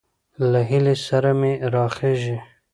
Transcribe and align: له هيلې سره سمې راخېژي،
له 0.51 0.59
هيلې 0.69 0.95
سره 1.07 1.31
سمې 1.35 1.53
راخېژي، 1.73 2.37